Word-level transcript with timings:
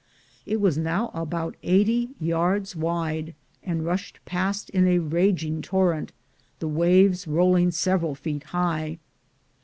It 0.47 0.59
was 0.59 0.79
nov/ 0.79 1.11
about 1.13 1.55
eighty 1.61 2.09
yards 2.19 2.75
wide, 2.75 3.35
and 3.63 3.85
rushed 3.85 4.19
past 4.25 4.71
in 4.71 4.87
a 4.87 4.97
raging 4.97 5.61
torrent, 5.61 6.11
the 6.57 6.67
waves 6.67 7.27
rolling 7.27 7.69
several 7.69 8.15
feet 8.15 8.45
high. 8.45 8.97